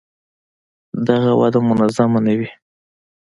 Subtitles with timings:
[1.07, 2.49] دغه وده منظمه نه وي.